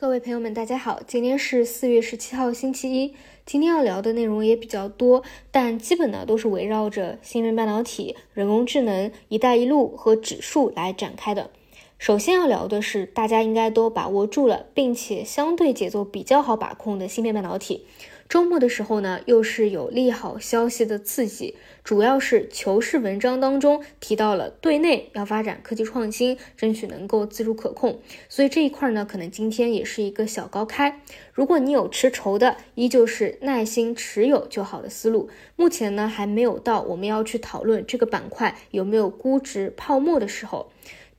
[0.00, 3.16] 各位朋友们，大家好，今天是四月十七号，星期一。
[3.44, 11.50] 今天要聊的内容也比较多，但基本呢都是围绕着芯片半导体、人工智能、一带一路和指数来展开的。
[11.98, 17.86] 首先要聊的是大家应该都把握住了，并且相对节奏比较好把控的芯片半导体。
[18.28, 31.00] 周末的时候呢，又是有利好消息的刺激，主要是求是文章当中提到了对内要发展科技创新，争取能够自主可控，所以这一块呢，可能今天也是一个小高开。
[31.32, 35.28] 如果你有持筹的，依旧是耐心持有就好的思路。
[35.56, 40.70] 目前呢，还没有到我们要去讨论这个板块有没有估值泡沫的时候。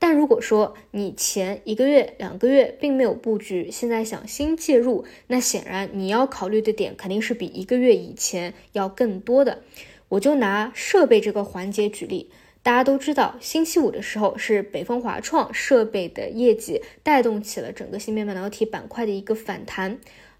[0.01, 9.61] 但如果说你前一个月、两个月并没有布局，现在想新介入，那显然你要考虑的点肯定是比一个月以前要更多的。
[10.07, 12.31] 我就拿设备这个环节举例，
[12.63, 19.99] 大家都知道，星期五的时候是北方华创设备的业绩带动起了整个芯片半导体板块的一个反弹。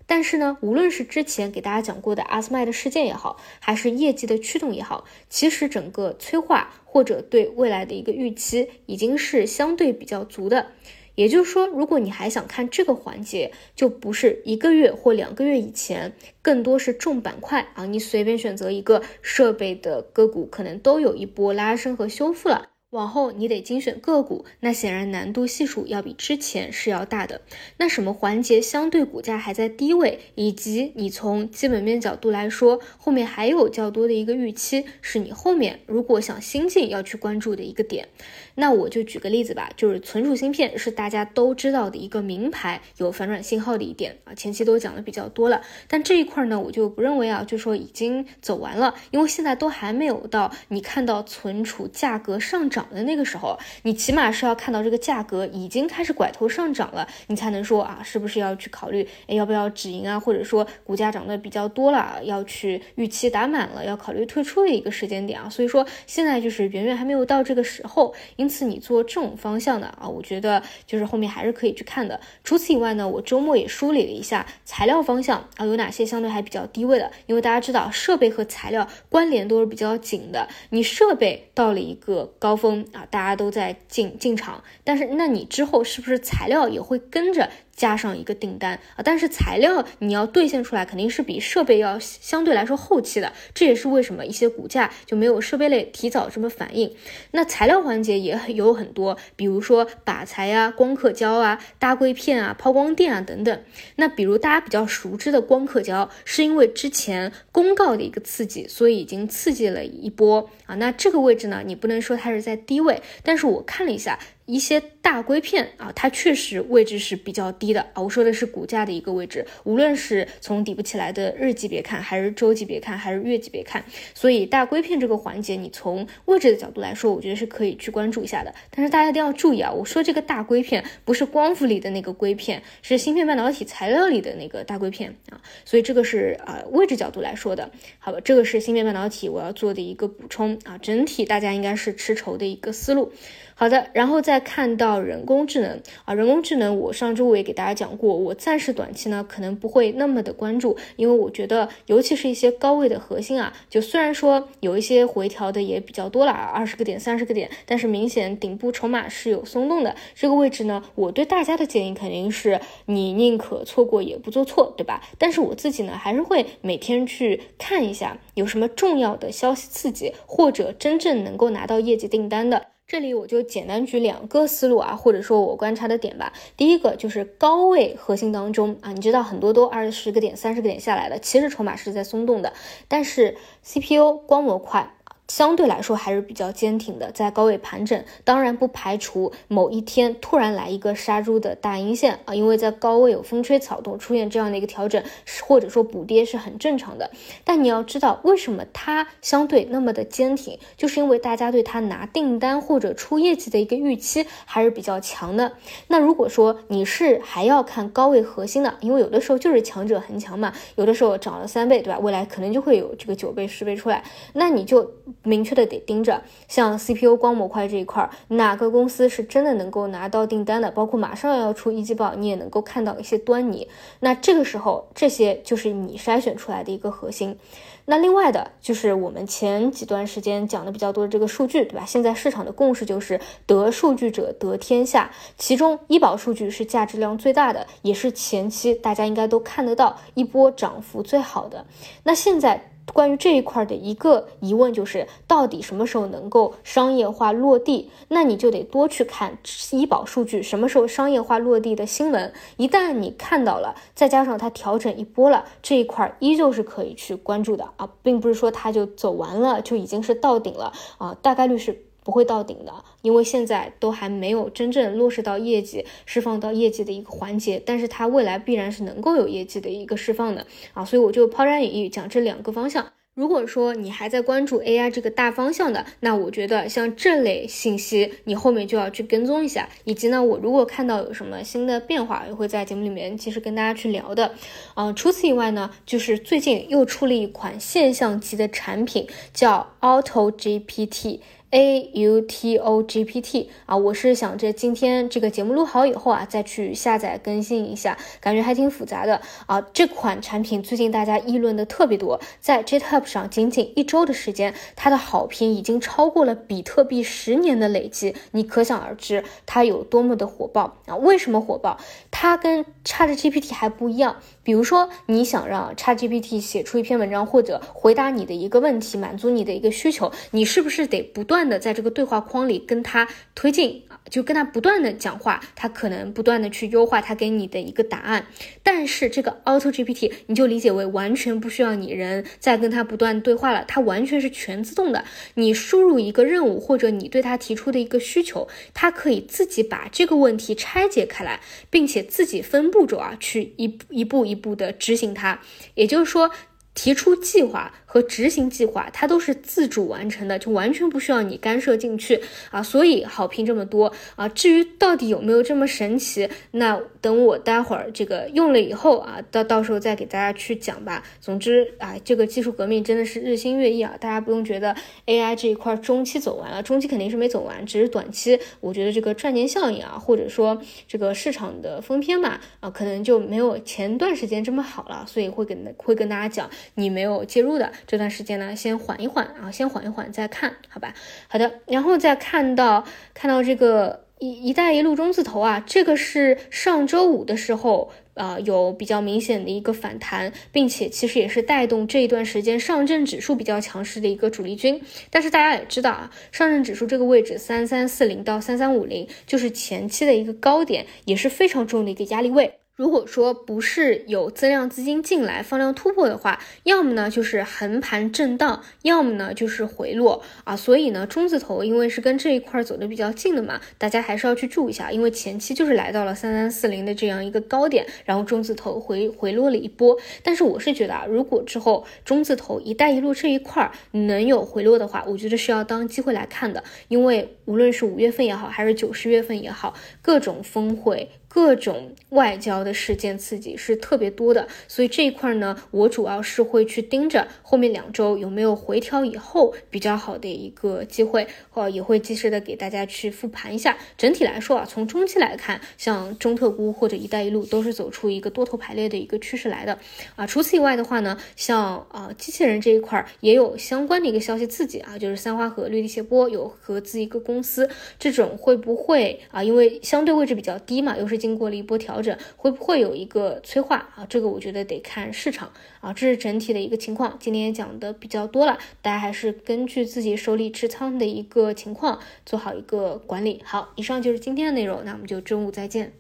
[0.10, 10.72] 但是呢，无论是之前给大家讲过的阿斯麦的事件也好，还是业绩的驱动也好，其实整个催化或者对未来的一个预期已经是相对比较足的。
[11.14, 22.70] 也就是说，如果你还想看这个环节，就不是一个月或两个月以前，更多是重板块啊，你随便选择一个设备的个股，可能都有一波拉升和修复了。
[22.92, 27.42] 往后你得精选个股，那显然难度系数要比之前是要大的。
[27.78, 38.08] 那什么环节相对股价还在低位，以及你从基本面角度来说，后面还有较多的一个预期，是你后面如果想新进要去关注的一个点。
[38.56, 45.62] 那我就举个例子吧，就是存储芯片是大家都知道的一个名牌，有反转信号的一点啊，前期都讲的比较多了。
[45.88, 52.79] 但这一块呢，我就不认为啊，就说已经走完了，因为现在都还没有到你看到存储价格上涨。
[52.80, 60.18] 涨的那个时候，你起码是要看到这个价格已经开始拐头上涨了，你才能说啊，是不是要去考虑，哎，要不要止盈啊？
[60.18, 65.50] 或者说股价涨得比较多了，要去预期打满了，要考虑退出的一个时间点啊。
[65.50, 72.18] 所以说现在就是远远还没有到这个时候，因此你做这种方向的啊，我觉得就是后面还是可以去看的。
[72.46, 82.69] 除此以外呢，我周末也梳理了一下材料方向啊，有哪些相对还比较低位的，因为大家知道设备和材料关联都是比较紧的，你设备到了一个高峰。
[82.94, 87.50] 啊，大家都在进进场，但是那你之后是不是材料也会跟着？
[87.80, 96.94] 加上一个订单啊，但是材料你要兑现出来，肯定是比设备要相对来说后期的，这也是为什么一些股价就没有设备类提早这么反应。
[97.32, 103.64] 那材料环节也很有很多，比如说靶材呀、光刻胶啊、大硅片啊、抛光电啊等等。
[103.96, 110.76] 那比如大家比较熟知的光刻胶，是因为之前公告的一个刺激，所以已经刺激了一波啊。
[110.76, 114.20] 那这个位置呢，你不能说它是在低位，但是我看了一下。
[114.50, 118.02] 一些大硅片啊，它确实位置是比较低的啊。
[118.02, 128.54] 我说的是股价的一个位置，无论是从底部起来的日级别看，还是周级别看，还是月级别看，所以大硅片这个环节，你从位置的角度来说，我觉得是可以去关注一下的。
[128.72, 135.40] 但是大家一定要注意啊，我说这个大硅片不是光伏里的那个硅片，是芯片半导体材料里的那个大硅片啊。
[135.64, 138.20] 所以这个是啊位置角度来说的，好吧？
[138.24, 140.78] 这个是芯片半导体我要做的一个补充啊。
[140.80, 143.12] 整体大家应该是吃筹的一个思路。
[143.54, 159.96] 好的，然后再看到人工智能啊，人工智能，我上周我也给大家讲过，我暂时短期呢可能不会那么的关注，因为我觉得，尤其是一些高位的核心啊，就虽然说有一些回调的也比较多了，二十个点、三十个点，但是明显顶部筹码是有松动的。
[160.16, 165.02] 这个位置呢，我对大家的建议肯定是，你宁可错过也不做错，对吧？
[165.18, 172.68] 但是我自己呢，还是会每天去看一下有什么重要的消息刺激，或者真正能够拿到业绩订单的。
[172.90, 176.34] 这里我就简单举两个思路啊，或者说我观察的点吧。
[176.58, 182.52] 第一个就是高位核心当中啊，你知道很多都二十个点、三十个点下来了，其实筹码是在松动的，
[182.88, 184.96] 但是 CPU 光模块。
[185.30, 195.02] 相对来说还是比较坚挺的，在高位盘整，当然不排除某一天突然来一个杀猪的大阴线啊，因为在高位有风吹草动，出现这样的一个调整，
[195.48, 197.12] 或者说补跌是很正常的。
[197.46, 205.54] 但你要知道，为什么它相对那么的坚挺，就是因为大家对它拿订单或者出业绩的一个预期还是比较强的。
[205.88, 212.00] 那如果说你是还要看高位核心的，因为有的时候就是强者恒强嘛，有的时候涨了三倍，对吧？
[212.00, 214.92] 未来可能就会有这个九倍、十倍出来，那你就。
[215.24, 223.68] 明确的得盯着，像 CPU 光模块这一块，哪个公司是真的能够拿到订单的，包括马上要出一季报，你也能够看到一些端倪。
[224.00, 227.38] 那这个时候，这些就是你筛选出来的一个核心。
[227.86, 231.84] 那另外的就是我们前几段时间讲的比较多的这个数据，对吧？
[231.86, 241.66] 现在市场的共识就是得数据者得天下，其中医保数据是价值量最大的，也是前期大家应该都看得到一波涨幅最好的。
[242.04, 242.72] 那现在。
[242.94, 247.90] 关于这一块的一个疑问就是，到底什么时候能够商业化落地？
[248.08, 249.38] 那你就得多去看
[249.72, 252.34] 医保数据，什么时候商业化落地的新闻。
[252.58, 261.86] 一旦你看到了，再加上它调整一波了，这一块依旧是可以去关注的啊，并不是说它就走完了，就已经是到顶了啊，大概率是。
[262.04, 272.92] 不会到顶的，因为现在都还没有真正落实到业绩、释放到业绩的一个环节，但是它未来必然是能够有业绩的一个释放的啊，所以我就抛砖引玉讲这两个方向。
[273.16, 279.68] 如果说你还在关注 AI 这个大方向的，那我觉得像这类信息，你后面就要去跟踪一下。
[279.84, 284.34] 以及呢，我如果看到有什么新的变化，也会在节目里面及时跟大家去聊的。
[284.76, 291.20] 嗯，除此以外呢，就是最近又出了一款现象级的产品，叫 Auto GPT。
[291.52, 299.60] A U T O G P T 啊，我是想着今天这个节目录好以后啊，再去下载更新一下，感觉还挺复杂的啊。
[299.74, 310.96] 这款产品最近大家议论的特别多，在 GitHub 上仅仅一周的时间，它的好评已经超过了比特币十年的累计，你可想而知它有多么的火爆啊！
[310.98, 311.80] 为什么火爆？
[312.12, 314.18] 它跟 ChatGPT 还不一样。
[314.44, 323.84] 比如说，你想让 ChatGPT 写出一篇文章或者回答你的一个问题，满足你的一个需求，你是不是得不断的在这个对话框里跟它推进？
[324.10, 328.26] 就跟他不断的讲话，他可能不断的去优化他给你的一个答案。
[328.64, 335.06] 但是这个 Auto GPT 你就理解为完全不需要你人再跟他不断对话了，它完全是全自动的。
[335.36, 341.40] 你输入一个任务或者你对他提出的一个需求，它可以自己把这个问题拆解开来，
[341.70, 345.40] 并且自己分步骤啊去一一步一步的执行它。
[345.76, 346.32] 也就是说。
[346.76, 352.22] 提出计划和执行计划，它都是自主完成的，就完全不需要你干涉进去
[352.52, 354.30] 啊，所以好评这么多啊。
[354.30, 361.04] 至于到底有没有这么神奇，那等我待会儿这个用了以后啊，到到时候再给大家去讲吧。
[361.20, 364.76] 总之啊，这个技术革命真的是日新月异啊，大家不用觉得
[365.08, 376.48] AI 这一块中期走完了，中期肯定是没走完，只是短期我觉得这个赚钱效应啊，或者说这个市场的疯篇嘛啊，可能就没有前段时间这么好了，所以会跟会跟大家讲。
[376.76, 380.94] 你没有介入的这段时间呢，先缓一缓啊，先缓一缓再看，好吧？
[381.28, 394.82] 好的，然后再看到看到这个一一带一路中字头啊，这个是上周五的时候啊，有比较明显的一个反弹，并且其实也是带动这一段时间上证指数比较强势的一个主力军。
[395.10, 402.59] 但是大家也知道啊，上证指数这个位置三三四零到三三五零，就是前期的一个高点，也是非常重的一个压力位。
[402.80, 410.56] 如果说不是有增量资金进来放量突破的话，要么呢就是横盘震荡，要么呢就是回落啊。
[410.56, 419.98] 所以呢，中字头因为是跟这一块走的比较近的嘛，大家还是要去注意一下，因为前期就是来到了三三四零的这样一个高点，然后中字头回回落了一波。
[420.24, 431.10] 但是我是觉得啊，如果之后中字头一带一路这一块能有回落的话，我觉得是要当机会来看的，因为无论是五月份也好，还是九十月份也好，各种峰会。
[431.30, 443.78] 各种外交的事件刺激是特别多的，所以这一块呢，我主要是会去盯着后面两周有没有回调以后比较好的一个机会，或也会及时的给大家去复盘一下。
[443.96, 449.78] 整体来说啊，从中期来看，像中特估或者一带一路都是走出一个多头排列的一个趋势来的
[450.16, 450.26] 啊。
[450.26, 457.70] 除此以外的话呢，像啊机器人这一块也有相关的一个消息刺激啊，就是三花和绿地谢波有合资一个公司，
[458.00, 459.44] 这种会不会啊？
[459.44, 461.19] 因为相对位置比较低嘛，又是。
[461.20, 464.08] 经过了一波调整，会不会有一个催化啊？
[464.10, 467.16] 这个我觉得得看市场啊，这是整体的一个情况。
[467.20, 473.42] 今天也讲的比较多了，大家还是根据自己手里持仓的一个情况做好一个管理。
[473.44, 475.94] 好，以上就是今天的内容，那我们就中午再见。